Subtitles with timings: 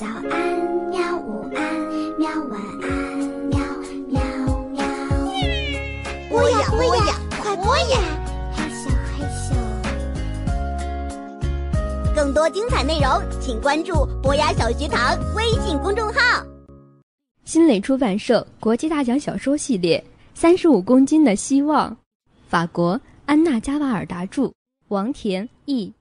[0.00, 0.32] 早安，
[0.88, 1.14] 喵！
[1.18, 1.60] 午安，
[2.18, 2.30] 喵！
[2.48, 2.88] 晚安，
[3.50, 3.60] 喵
[4.08, 4.18] 喵
[4.70, 4.82] 喵！
[6.30, 8.00] 播呀播呀，快播呀！
[8.50, 9.54] 害羞害羞。
[12.16, 13.10] 更多精彩内容，
[13.42, 16.42] 请关注博雅小学堂微信公众号。
[17.44, 21.90] 新蕾出版社国际大奖小说系列《三十五公斤的希望》，
[22.48, 24.50] 法国安娜加瓦尔达著，
[24.88, 25.92] 王田译。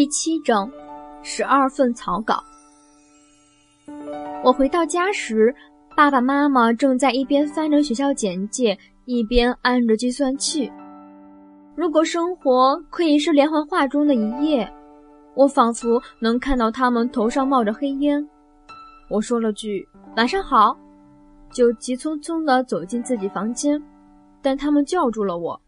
[0.00, 0.66] 第七章，
[1.22, 2.42] 十二份草稿。
[4.42, 5.54] 我回到家时，
[5.94, 10.72] 爸爸妈妈正在一边翻着学校简介，一边按着计算器。
[11.74, 14.66] 如果生活可以是连环画中的一页，
[15.34, 18.26] 我仿佛能看到他们头上冒着黑烟。
[19.10, 20.74] 我说了句“晚上好”，
[21.52, 23.78] 就急匆匆地走进自己房间，
[24.40, 25.60] 但他们叫住了我：“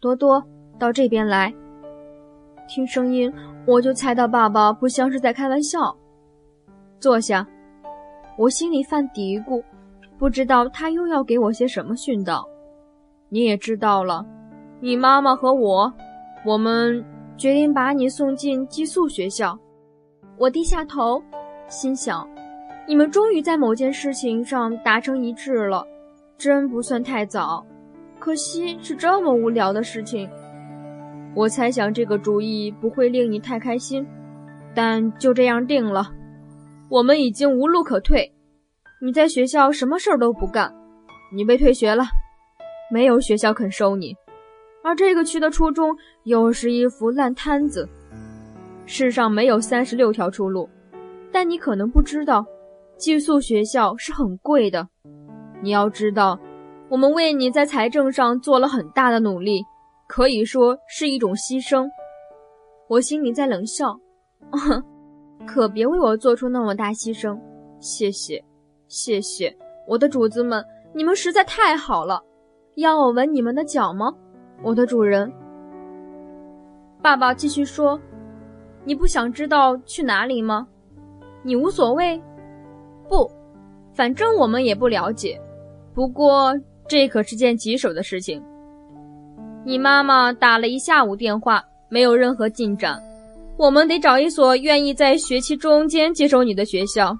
[0.00, 0.42] 多多，
[0.78, 1.54] 到这边来。”
[2.68, 3.32] 听声音，
[3.66, 5.96] 我就猜到爸爸不像是在开玩笑。
[6.98, 7.46] 坐下，
[8.36, 9.62] 我心里犯嘀咕，
[10.18, 12.46] 不知道他又要给我些什么训导。
[13.28, 14.24] 你也知道了，
[14.80, 15.92] 你妈妈和我，
[16.44, 17.04] 我们
[17.36, 19.58] 决定把你送进寄宿学校。
[20.38, 21.22] 我低下头，
[21.68, 22.28] 心想：
[22.86, 25.86] 你们终于在某件事情上达成一致了，
[26.38, 27.64] 真不算太早。
[28.18, 30.28] 可惜是这么无聊的事情。
[31.36, 34.06] 我猜想这个主意不会令你太开心，
[34.74, 36.10] 但就这样定了。
[36.88, 38.32] 我们已经无路可退。
[39.02, 40.74] 你在学校什么事儿都不干，
[41.30, 42.04] 你被退学了，
[42.90, 44.16] 没有学校肯收你。
[44.82, 47.86] 而这个区的初中又是一副烂摊子。
[48.86, 50.66] 世上没有三十六条出路，
[51.30, 52.46] 但你可能不知道，
[52.96, 54.88] 寄宿学校是很贵的。
[55.60, 56.40] 你要知道，
[56.88, 59.62] 我们为你在财政上做了很大的努力。
[60.06, 61.88] 可以说是一种牺牲，
[62.88, 63.98] 我心里在冷笑，
[65.46, 67.36] 可别为我做出那么大牺牲，
[67.80, 68.42] 谢谢，
[68.86, 69.54] 谢谢
[69.86, 70.64] 我的主子们，
[70.94, 72.22] 你们实在太好了。
[72.76, 74.12] 要我吻你们的脚吗，
[74.62, 75.32] 我的主人？
[77.02, 78.00] 爸爸继续说
[78.84, 80.68] ：“你不想知道去哪里吗？
[81.42, 82.22] 你无所谓，
[83.08, 83.30] 不，
[83.92, 85.40] 反正我们也不了解。
[85.94, 86.54] 不过
[86.86, 88.40] 这可是件棘手的事情。”
[89.66, 93.02] 你妈妈打了一下午电话，没有任何进展。
[93.58, 97.12] 我们得找一所愿意在学期中间接收你的学校。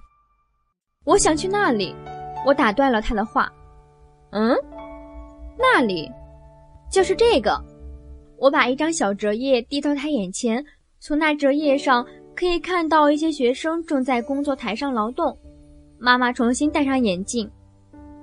[1.04, 1.92] 我想去那里。
[2.46, 3.52] 我打断了他的话。
[4.30, 4.56] 嗯，
[5.58, 6.08] 那里，
[6.88, 7.60] 就是这个。
[8.38, 10.64] 我把一张小折页递到他眼前，
[11.00, 15.36] 从那折页上可以看到一些学生正在工作台上劳动。
[15.98, 17.50] 妈妈重新戴上眼镜。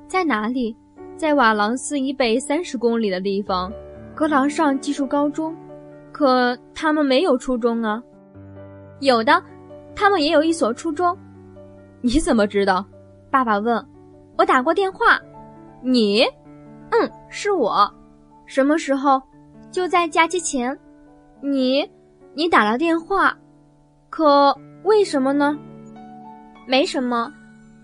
[0.08, 0.74] 在哪里？
[1.18, 3.70] 在瓦朗斯以北三十公里的地方。
[4.16, 5.56] 格朗上技术高中，
[6.12, 8.02] 可他们没有初中啊。
[9.00, 9.42] 有的，
[9.96, 11.18] 他们也有一所初中。
[12.02, 12.86] 你怎么知道？
[13.32, 13.84] 爸爸问。
[14.38, 15.20] 我打过电话。
[15.82, 16.24] 你？
[16.92, 17.92] 嗯，是我。
[18.46, 19.22] 什么时候？
[19.72, 20.78] 就在假期前。
[21.42, 21.90] 你？
[22.36, 23.36] 你打了电话？
[24.10, 25.58] 可为什么呢？
[26.68, 27.32] 没什么，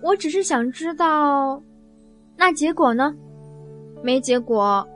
[0.04, 1.62] 我只是想知道。
[2.38, 3.14] 那结果呢？
[4.04, 4.88] 没结果。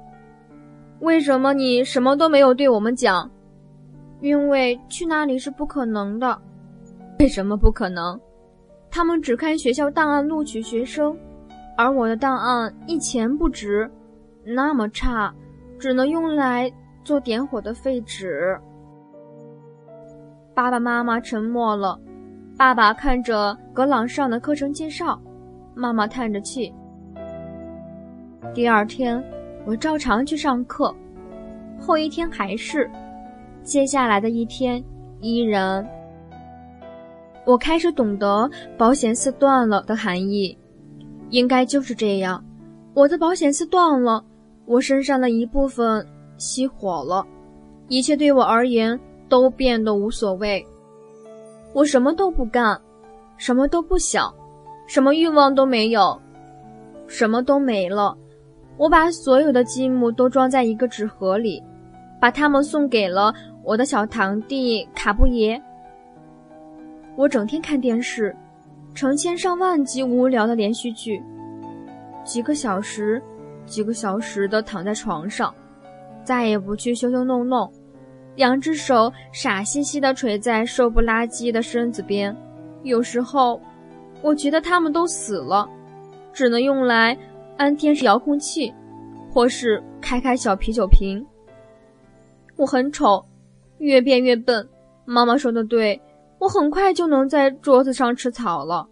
[1.03, 3.30] 为什么你什么都没有对我们讲？
[4.22, 6.41] 因为去那里是不可能的。
[7.19, 8.18] 为什么不可能？
[8.90, 11.14] 他们只看学校档案录取学生，
[11.75, 13.90] 而我的档案一钱不值，
[14.46, 15.34] 那么差，
[15.78, 16.72] 只能用来
[17.03, 18.58] 做点火的废纸。
[20.56, 22.00] 爸爸妈妈沉默了。
[22.58, 25.22] 爸爸看着格朗上的课程介绍，
[25.75, 26.74] 妈妈叹着气。
[28.53, 29.22] 第二天。
[29.66, 30.94] 我照常去上课，
[31.79, 32.90] 后一天还是，
[33.64, 34.84] 接下来的一天
[35.22, 35.87] 依然。
[37.46, 40.58] 我开始懂得保险丝断了的含义，
[41.29, 42.43] 应该就是这样。
[42.93, 44.23] 我的保险丝断了，
[44.66, 46.05] 我身上的一部分
[46.37, 47.26] 熄火了，
[47.87, 50.66] 一切对我而言都变得无所谓。
[51.73, 52.79] 我什么都不干，
[53.37, 54.34] 什么都不想，
[54.87, 56.22] 什么欲望都没有，
[57.08, 58.16] 什么都没了。
[58.78, 61.64] 我把所有的积木都装在一个纸盒里，
[62.20, 63.34] 把它们送给了
[63.64, 65.61] 我的小堂弟卡布耶。
[67.16, 68.35] 我整天看电视，
[68.96, 71.22] 成千上万集无聊的连续剧，
[72.23, 73.22] 几个小时，
[73.66, 75.53] 几个小时的躺在床上，
[76.23, 77.72] 再也不去修修弄弄，
[78.35, 82.35] 两只手傻兮兮的垂在瘦不拉几的身子边。
[82.81, 83.61] 有时候，
[84.23, 85.70] 我觉得他们都死了，
[86.34, 87.16] 只能用来
[87.58, 88.73] 安电视遥控器，
[89.32, 91.26] 或是开开小啤酒瓶。
[92.55, 93.23] 我很丑，
[93.79, 94.67] 越变越笨。
[95.05, 96.00] 妈妈说的对，
[96.40, 98.88] 我很快就能在桌子上吃草了。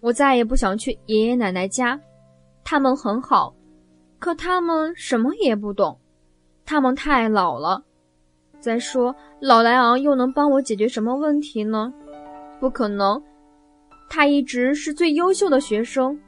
[0.00, 1.98] 我再也不想去爷爷奶奶家，
[2.62, 3.54] 他们很好，
[4.18, 5.98] 可他们什么也不懂，
[6.64, 7.82] 他们太老了。
[8.60, 11.92] 再说，老莱昂又能帮我解决什么问题呢？
[12.60, 13.22] 不可能，
[14.08, 16.18] 他一直是最优秀的学生，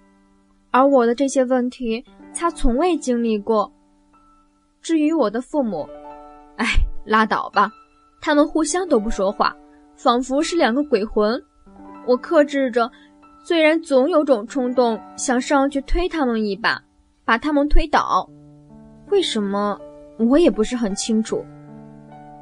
[0.77, 3.73] 而我的这些问题，他从未经历过。
[4.83, 5.89] 至于我的父母，
[6.57, 6.67] 哎，
[7.07, 7.71] 拉倒吧，
[8.21, 9.57] 他们互相都不说话，
[9.95, 11.43] 仿佛是两个鬼魂。
[12.07, 12.91] 我克制着。
[13.43, 16.83] 虽然总有种冲动想上去推他们一把，
[17.25, 18.29] 把他们推倒，
[19.09, 19.79] 为什么
[20.19, 21.43] 我也不是很清楚。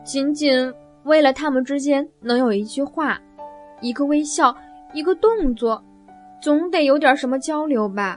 [0.03, 0.73] 仅仅
[1.05, 3.21] 为了他们之间能有一句话、
[3.81, 4.57] 一个微笑、
[4.95, 5.85] 一个动作，
[6.41, 8.17] 总得有点什么交流吧。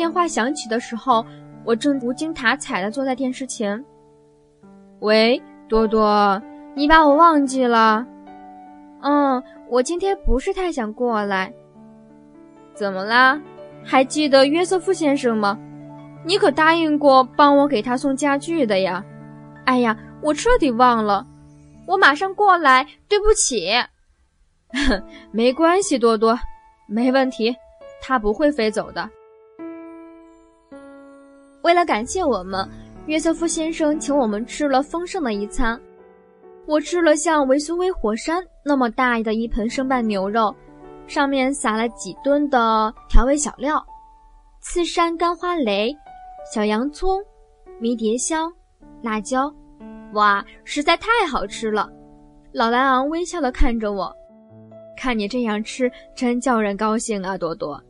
[0.00, 1.22] 电话响起的时候，
[1.62, 3.84] 我正无精打采地坐在电视前。
[5.00, 5.38] 喂，
[5.68, 6.40] 多多，
[6.74, 8.06] 你把我忘记了？
[9.02, 9.42] 嗯。
[9.68, 11.52] 我今天不是太想过来。
[12.72, 13.38] 怎么啦？
[13.84, 15.58] 还记得约瑟夫先生吗？
[16.24, 19.04] 你可答应过帮我给他送家具的呀。
[19.66, 21.26] 哎呀，我彻底忘了。
[21.86, 22.86] 我马上过来。
[23.06, 23.70] 对不起。
[25.30, 26.38] 没关系，多多，
[26.88, 27.54] 没问题。
[28.00, 29.06] 他不会飞走的。
[31.62, 32.68] 为了感谢我们，
[33.06, 35.78] 约瑟夫先生请我们吃了丰盛的一餐。
[36.66, 40.54] 我吃了像维苏威火山那么大的一盆生拌牛肉，
[41.06, 43.84] 上面撒了几吨的调味小料，
[44.60, 45.94] 刺山干花蕾、
[46.54, 47.20] 小洋葱、
[47.78, 48.52] 迷迭香、
[49.02, 49.52] 辣椒，
[50.12, 51.90] 哇，实在太好吃了！
[52.52, 54.14] 老莱昂微笑地看着我，
[54.96, 57.82] 看你这样吃，真叫人高兴啊，多多。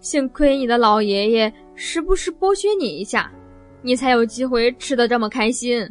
[0.00, 3.30] 幸亏你的老爷爷时不时剥削你一下，
[3.82, 5.88] 你才有机会吃得这么开心。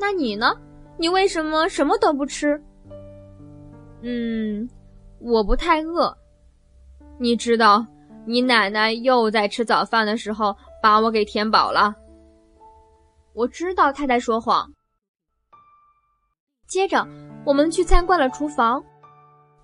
[0.00, 0.54] 那你呢？
[0.98, 2.62] 你为什么什么都不吃？
[4.02, 4.68] 嗯，
[5.18, 6.16] 我不太饿。
[7.18, 7.84] 你知道，
[8.24, 11.94] 你奶奶又在吃早饭的时候把我给填饱了。
[13.32, 14.70] 我知道她在说谎。
[16.66, 17.06] 接着，
[17.44, 18.82] 我们去参观了厨房。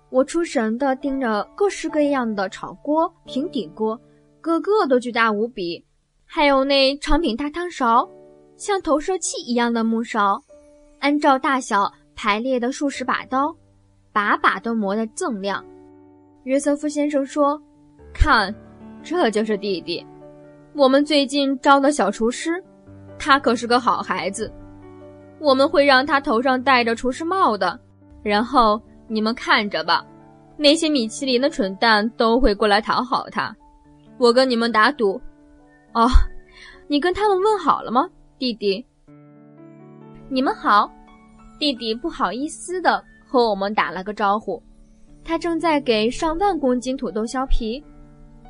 [0.09, 3.99] 我出神地盯着各式各样的炒锅、平底锅，
[4.49, 5.85] 个个都巨大无比，
[6.25, 8.09] 还有那长柄大汤勺，
[8.57, 10.41] 像投射器一样的木勺。
[10.97, 13.55] 按照大小排列的数十把刀，
[14.11, 15.63] 把把都磨得锃亮。
[16.45, 17.61] 约瑟夫先生说
[18.11, 18.53] ：“看，
[19.03, 20.03] 这就是弟弟，
[20.73, 22.61] 我们最近招的小厨师，
[23.19, 24.51] 他可是个好孩子。
[25.39, 27.79] 我们会让他头上戴着厨师帽的，
[28.23, 30.03] 然后你们看着吧，
[30.57, 33.55] 那些米其林的蠢蛋都会过来讨好他。
[34.19, 35.19] 我跟你们打赌。
[35.93, 36.07] 哦，
[36.87, 38.07] 你跟他们问好了吗，
[38.37, 38.85] 弟弟？”
[40.29, 40.91] 你们好，
[41.57, 44.61] 弟弟不好意思的和我们打了个招呼。
[45.23, 47.83] 他正在给上万公斤土豆削皮，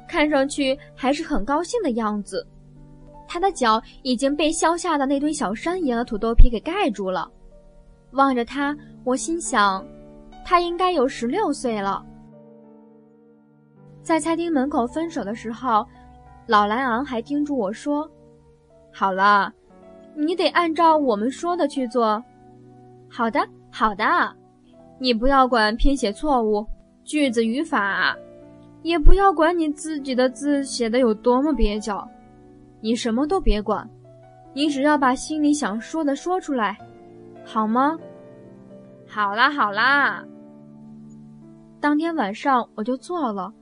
[0.07, 2.45] 看上去还是很高兴的样子。
[3.27, 7.31] 他的脚已经被削下的那堆小山一样的土豆皮给盖住了。
[8.11, 9.85] 望着他，我心想，
[10.43, 12.03] 他应该有十六岁了。
[14.09, 15.85] 在餐厅门口分手的时候，
[16.47, 18.09] 老莱昂还叮嘱我说
[18.91, 19.53] ：“好了。”
[20.17, 22.19] 你得按照我们说的去做。
[23.07, 23.39] 好的，
[23.71, 24.03] 好的。
[24.97, 26.65] 你不要管拼写错误、
[27.03, 28.17] 句子语法，
[28.81, 32.09] 也不要管你自己的字写的有多么蹩脚。
[32.81, 33.87] 你什么都别管，
[34.55, 36.75] 你只要把心里想说的说出来，
[37.45, 37.95] 好吗？
[39.07, 40.25] 好啦，好啦。
[41.79, 43.53] 当天晚上我就做了，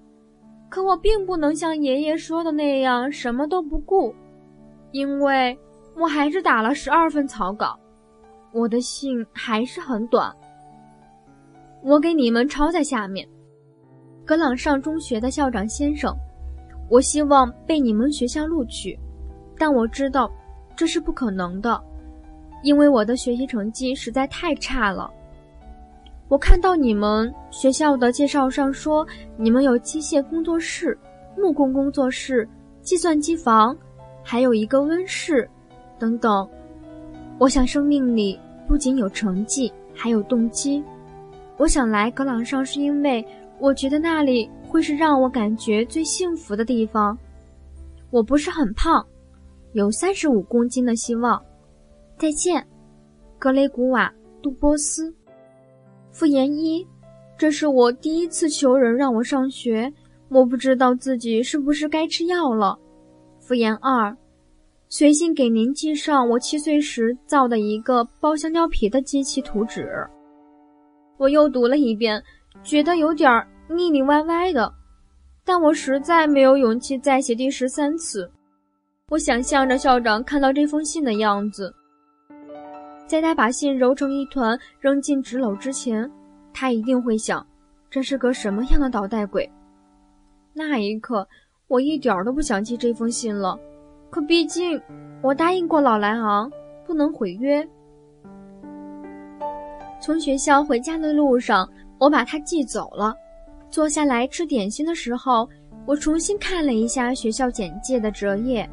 [0.69, 4.13] 可我并不能像爷爷说的那样什么都不顾，
[4.91, 5.57] 因为。
[5.99, 7.75] 我还是打了十二份草稿，
[8.51, 10.31] 我的信还是很短。
[11.81, 13.27] 我给你们抄在下面。
[14.23, 16.15] 格朗上中学的校长先生，
[16.87, 18.95] 我希望被你们学校录取，
[19.57, 20.31] 但我知道
[20.75, 21.83] 这是不可能的，
[22.61, 25.11] 因为我的学习成绩实在太差了。
[26.29, 29.07] 我看到你们学校的介绍上说，
[29.37, 30.97] 你们有机械工作室、
[31.37, 32.47] 木工工作室、
[32.81, 33.75] 计算机房，
[34.23, 35.49] 还有一个温室。
[35.97, 36.47] 等等，
[37.39, 40.83] 我想生命里不仅有成绩，还有动机。
[41.55, 43.25] 我想来格朗上是因为
[43.57, 47.17] 我觉得那里会是让我感觉最幸福的地方。
[48.11, 49.03] 我不是很胖，
[49.71, 51.41] 有三十五公斤的希望。
[52.19, 52.67] 再见，
[53.39, 54.07] 格雷古瓦·
[54.43, 55.11] 杜波斯。
[56.17, 56.83] 复言一，
[57.37, 59.93] 这是我第一次求人让我上学，
[60.29, 62.75] 我不知道自己是不是该吃药了。
[63.37, 64.17] 复言二，
[64.89, 69.87] 随信给您寄上我七岁时造的一个包香蕉皮的机器图纸。
[71.19, 72.19] 我又读了一遍，
[72.63, 73.31] 觉得有点
[73.69, 74.73] 腻腻歪歪的，
[75.45, 78.27] 但我实在没有勇气再写第十三次。
[79.09, 81.71] 我想象着校长看到这封信的样子。
[83.07, 86.09] 在他把信揉成一团扔进纸篓之前，
[86.53, 87.45] 他一定会想：
[87.89, 89.49] 这是个什么样的捣蛋鬼？
[90.53, 91.25] 那一刻，
[91.67, 93.57] 我一点都不想寄这封信了。
[94.09, 94.81] 可毕竟，
[95.21, 96.51] 我答应过老莱昂，
[96.85, 97.65] 不能毁约。
[100.01, 103.15] 从学校回家的路上，我把它寄走了。
[103.69, 105.47] 坐下来吃点心的时候，
[105.85, 108.69] 我重新看了一下学校简介的折页，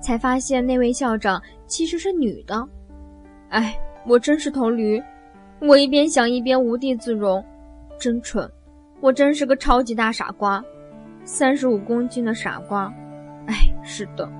[0.00, 2.68] 才发现那位校长其实是女的。
[3.50, 5.02] 哎，我真是头驴！
[5.60, 7.44] 我一边想一边无地自容，
[7.98, 8.48] 真蠢！
[9.00, 10.62] 我真是个超级大傻瓜，
[11.24, 12.92] 三十五公斤的傻瓜！
[13.46, 14.30] 哎，是的。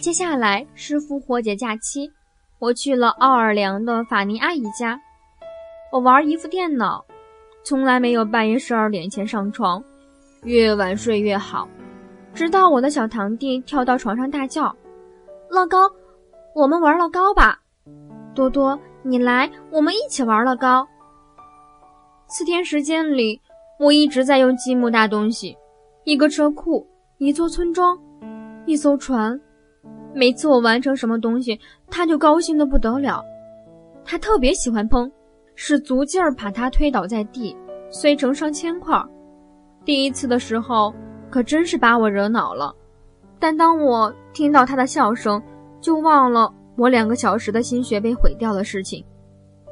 [0.00, 2.10] 接下来是复活节假期，
[2.58, 5.00] 我去了奥尔良的法尼阿姨家。
[5.92, 7.04] 我玩一副电脑，
[7.62, 9.82] 从来没有半夜十二点前上床，
[10.42, 11.68] 越晚睡越好。
[12.34, 14.74] 直到我的小堂弟跳到床上大叫
[15.50, 15.90] ：“乐高，
[16.54, 17.60] 我们玩乐高吧！
[18.34, 20.86] 多多，你来，我们一起玩乐高。”
[22.28, 23.38] 四天时间里，
[23.78, 25.54] 我一直在用积木搭东西：
[26.04, 26.86] 一个车库，
[27.18, 27.98] 一座村庄，
[28.64, 29.38] 一艘船。
[30.14, 31.60] 每次我完成什么东西，
[31.90, 33.22] 他就高兴得不得了。
[34.06, 35.10] 他特别喜欢砰，
[35.54, 37.54] 使足劲儿把它推倒在地，
[37.90, 38.98] 碎成上千块。
[39.84, 40.94] 第一次的时候。
[41.32, 42.76] 可真是把我惹恼了，
[43.38, 45.42] 但当我听到他的笑声，
[45.80, 49.02] 就忘了我两个小时的心血被毁掉的事情。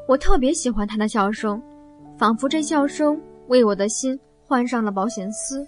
[0.09, 1.61] 我特别喜欢他的笑声，
[2.17, 5.63] 仿佛这笑声为我的心换上了保险丝。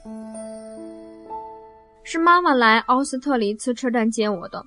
[2.05, 4.65] 是妈妈来奥斯特里茨车站接我的，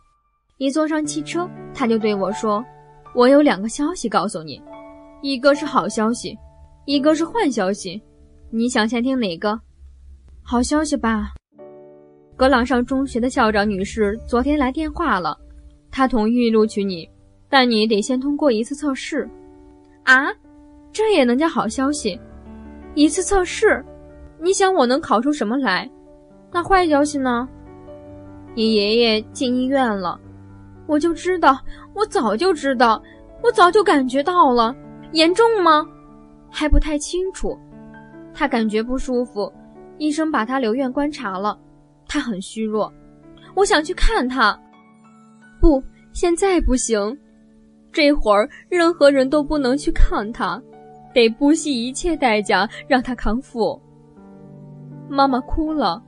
[0.59, 2.63] 一坐上汽车，他就对我说
[3.15, 4.61] ：“我有两个消息告诉你，
[5.23, 6.37] 一个是好消息，
[6.85, 7.99] 一个是坏消息，
[8.51, 9.59] 你想先听哪个？”
[10.47, 11.33] 好消息吧，
[12.37, 15.35] 格朗上中学的校长女士昨天来电话了，
[15.89, 17.09] 她同意录取你，
[17.49, 19.27] 但你得先通过一次测试。
[20.03, 20.27] 啊，
[20.91, 22.19] 这也能叫好消息？
[22.93, 23.83] 一次测试，
[24.39, 25.89] 你想我能考出什么来？
[26.51, 27.49] 那坏消息呢？
[28.53, 30.19] 你爷爷进医院了，
[30.85, 31.57] 我就知道，
[31.95, 33.01] 我早就知道，
[33.41, 34.75] 我早就感觉到了。
[35.11, 35.83] 严重吗？
[36.51, 37.57] 还不太清楚，
[38.31, 39.51] 他感觉不舒服。
[39.97, 41.57] 医生把他留院观察了，
[42.07, 42.91] 他很虚弱。
[43.55, 44.59] 我想去看他，
[45.61, 47.17] 不，现在不行。
[47.91, 50.61] 这会儿任何人都不能去看他，
[51.13, 53.81] 得不惜一切代价让他康复。
[55.07, 56.03] 妈妈哭了，